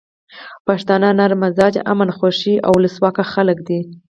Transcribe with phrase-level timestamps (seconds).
[0.67, 3.79] پښتانه نرم مزاجه، امن خوښي او ولسواک خلک دي.